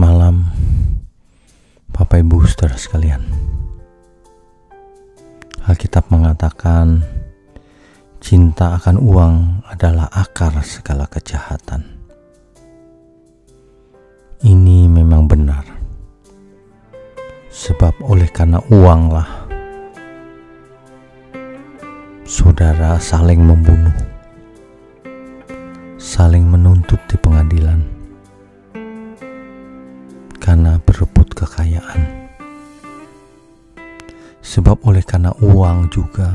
malam, 0.00 0.48
Ibu 1.92 2.48
Saudara 2.48 2.80
sekalian. 2.80 3.20
Alkitab 5.68 6.08
mengatakan 6.08 7.04
cinta 8.16 8.80
akan 8.80 8.96
uang 8.96 9.34
adalah 9.68 10.08
akar 10.08 10.56
segala 10.64 11.04
kejahatan. 11.04 11.84
Ini 14.40 14.88
memang 14.88 15.28
benar. 15.28 15.68
Sebab 17.52 18.00
oleh 18.00 18.32
karena 18.32 18.56
uanglah 18.72 19.28
saudara 22.24 22.96
saling 22.96 23.44
membunuh, 23.44 23.92
saling 26.00 26.48
menuntut 26.48 26.98
di 27.04 27.20
pengadilan 27.20 27.99
kekayaan. 31.80 32.00
Sebab 34.40 34.82
oleh 34.84 35.04
karena 35.04 35.32
uang 35.40 35.88
juga 35.92 36.34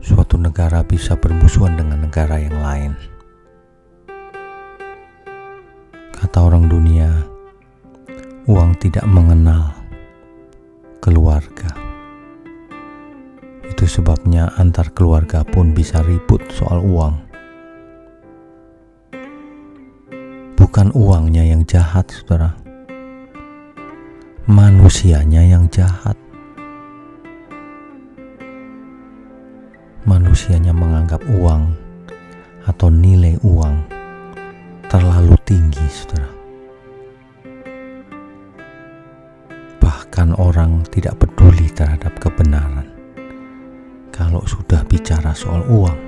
suatu 0.00 0.38
negara 0.38 0.82
bisa 0.84 1.16
bermusuhan 1.16 1.76
dengan 1.76 2.04
negara 2.04 2.36
yang 2.40 2.56
lain. 2.60 2.92
Kata 6.16 6.38
orang 6.42 6.66
dunia, 6.66 7.12
uang 8.48 8.72
tidak 8.80 9.04
mengenal 9.04 9.76
keluarga. 10.98 11.70
Itu 13.66 13.84
sebabnya 13.84 14.48
antar 14.56 14.90
keluarga 14.96 15.44
pun 15.44 15.76
bisa 15.76 16.00
ribut 16.00 16.40
soal 16.56 16.80
uang. 16.80 17.14
Bukan 20.56 20.88
uangnya 20.96 21.44
yang 21.46 21.68
jahat, 21.68 22.08
saudara. 22.10 22.65
Manusianya 24.46 25.42
yang 25.42 25.66
jahat. 25.74 26.14
Manusianya 30.06 30.70
menganggap 30.70 31.18
uang 31.26 31.74
atau 32.62 32.86
nilai 32.86 33.34
uang 33.42 33.74
terlalu 34.86 35.34
tinggi, 35.42 35.82
saudara. 35.90 36.30
Bahkan 39.82 40.38
orang 40.38 40.86
tidak 40.94 41.18
peduli 41.26 41.66
terhadap 41.66 42.14
kebenaran 42.22 42.86
kalau 44.14 44.46
sudah 44.46 44.86
bicara 44.86 45.34
soal 45.34 45.66
uang. 45.66 45.98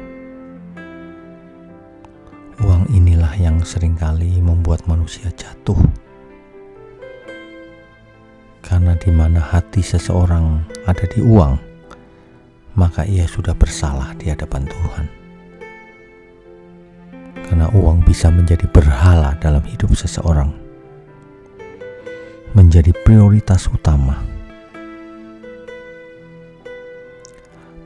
Uang 2.62 2.86
inilah 2.94 3.34
yang 3.34 3.59
sering 3.66 3.98
kali 3.98 4.39
membuat 4.39 4.86
manusia 4.86 5.27
jatuh. 5.34 5.97
Di 8.98 9.14
mana 9.14 9.38
hati 9.38 9.80
seseorang 9.80 10.66
ada 10.84 11.04
di 11.06 11.22
uang, 11.22 11.54
maka 12.74 13.06
ia 13.06 13.27
sudah 13.27 13.54
bersalah 13.54 14.14
di 14.18 14.30
hadapan 14.30 14.66
Tuhan. 14.66 15.06
Karena 17.48 17.66
uang 17.72 18.04
bisa 18.04 18.28
menjadi 18.28 18.66
berhala 18.69 19.38
dalam 19.41 19.62
hidup 19.64 19.94
seseorang. 19.94 20.52
Menjadi 22.52 22.92
prioritas 23.06 23.70
utama. 23.70 24.19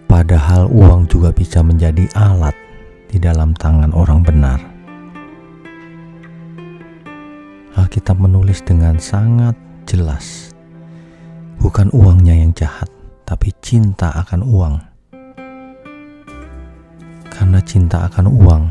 Padahal 0.09 0.69
uang 0.69 1.09
juga 1.09 1.33
bisa 1.33 1.65
menjadi 1.65 2.05
alat 2.13 2.55
di 3.09 3.17
dalam 3.17 3.57
tangan 3.57 3.93
orang 3.97 4.21
benar. 4.21 4.61
Alkitab 7.73 8.21
menulis 8.21 8.61
dengan 8.61 9.01
sangat 9.01 9.57
jelas, 9.89 10.52
bukan 11.63 11.95
uangnya 11.95 12.35
yang 12.35 12.51
jahat, 12.59 12.91
tapi 13.23 13.55
cinta 13.63 14.11
akan 14.11 14.43
uang. 14.43 14.75
Karena 17.31 17.63
cinta 17.63 18.03
akan 18.11 18.27
uang, 18.27 18.65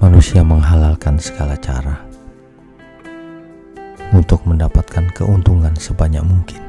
manusia 0.00 0.40
menghalalkan 0.40 1.20
segala 1.20 1.52
cara 1.60 2.00
untuk 4.16 4.40
mendapatkan 4.48 5.12
keuntungan 5.12 5.76
sebanyak 5.76 6.24
mungkin, 6.24 6.64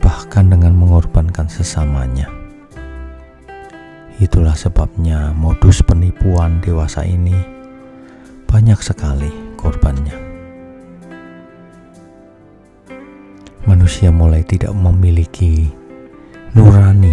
bahkan 0.00 0.48
dengan 0.48 0.72
mengorbankan 0.72 1.52
sesamanya. 1.52 2.32
Itulah 4.18 4.56
sebabnya 4.56 5.36
modus 5.36 5.84
penipuan 5.84 6.64
dewasa 6.64 7.04
ini 7.04 7.36
banyak 8.48 8.80
sekali 8.80 9.30
korbannya. 9.60 10.27
Manusia 13.68 14.08
mulai 14.08 14.48
tidak 14.48 14.72
memiliki 14.72 15.68
nurani, 16.56 17.12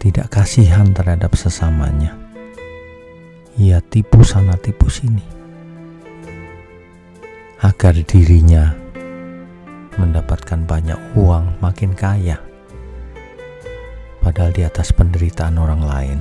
tidak 0.00 0.32
kasihan 0.32 0.96
terhadap 0.96 1.36
sesamanya. 1.36 2.16
Ia 3.60 3.84
tipu 3.84 4.24
sana 4.24 4.56
tipu 4.56 4.88
sini 4.88 5.20
agar 7.60 7.96
dirinya 8.00 8.72
mendapatkan 10.00 10.64
banyak 10.64 10.96
uang 11.20 11.60
makin 11.60 11.92
kaya 11.92 12.40
padahal 14.24 14.56
di 14.56 14.64
atas 14.64 14.88
penderitaan 14.92 15.60
orang 15.60 15.82
lain. 15.84 16.18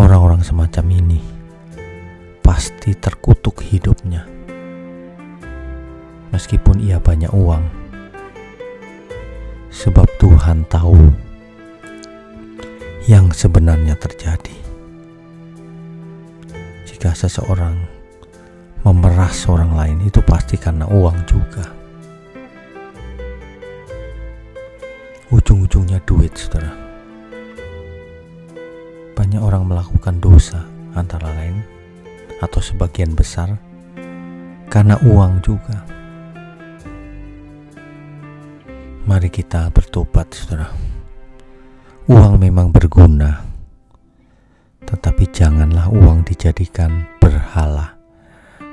Orang-orang 0.00 0.40
semacam 0.40 0.84
ini 0.92 1.20
pasti 2.44 2.92
terkutuk 2.92 3.60
hidupnya, 3.64 4.28
meskipun 6.36 6.84
ia 6.84 7.00
banyak 7.00 7.32
uang, 7.32 7.64
sebab 9.72 10.04
Tuhan 10.20 10.68
tahu 10.68 10.92
yang 13.08 13.32
sebenarnya 13.32 13.96
terjadi. 13.96 14.52
Jika 16.84 17.16
seseorang 17.16 17.80
memeras 18.84 19.48
orang 19.48 19.72
lain, 19.72 20.04
itu 20.04 20.20
pasti 20.20 20.60
karena 20.60 20.84
uang 20.84 21.16
juga. 21.24 21.72
ujung-ujungnya 25.26 25.98
duit, 26.06 26.30
saudara. 26.38 26.70
Banyak 29.18 29.42
orang 29.42 29.66
melakukan 29.66 30.22
dosa, 30.22 30.62
antara 30.94 31.26
lain 31.34 31.66
atau 32.38 32.62
sebagian 32.62 33.18
besar 33.18 33.58
karena 34.70 34.94
uang 35.02 35.42
juga. 35.42 35.96
Mari 39.06 39.30
kita 39.30 39.70
bertobat, 39.70 40.34
saudara. 40.34 40.66
Uang 42.10 42.42
memang 42.42 42.74
berguna, 42.74 43.38
tetapi 44.82 45.30
janganlah 45.30 45.86
uang 45.94 46.26
dijadikan 46.26 47.06
berhala 47.22 47.94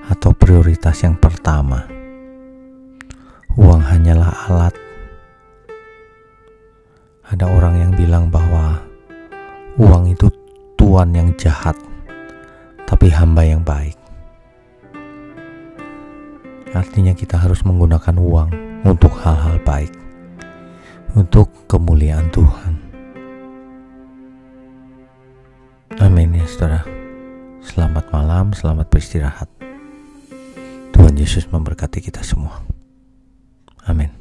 atau 0.10 0.34
prioritas 0.34 1.06
yang 1.06 1.14
pertama. 1.22 1.86
Uang 3.62 3.86
hanyalah 3.86 4.50
alat 4.50 4.74
ada 7.30 7.46
orang 7.54 7.78
yang 7.78 7.92
bilang 7.94 8.34
bahwa 8.34 8.82
uang 9.78 10.18
itu 10.18 10.34
tuan 10.82 11.14
yang 11.14 11.30
jahat, 11.38 11.78
tapi 12.90 13.14
hamba 13.14 13.46
yang 13.46 13.62
baik. 13.62 13.94
Artinya 16.74 17.14
kita 17.14 17.38
harus 17.38 17.62
menggunakan 17.62 18.18
uang 18.18 18.50
untuk 18.82 19.14
hal-hal 19.22 19.62
baik, 19.62 19.94
untuk 21.14 21.50
kemuliaan 21.66 22.30
Tuhan. 22.30 22.74
Amin 26.02 26.38
ya 26.38 26.46
saudara. 26.46 26.82
Selamat 27.64 28.06
malam, 28.14 28.54
selamat 28.54 28.90
beristirahat. 28.90 29.50
Tuhan 30.94 31.16
Yesus 31.18 31.50
memberkati 31.50 32.02
kita 32.02 32.22
semua. 32.22 32.62
Amin. 33.86 34.13